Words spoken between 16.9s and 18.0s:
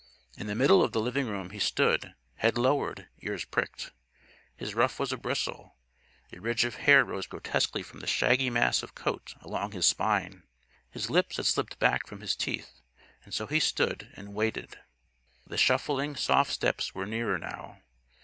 were nearer now.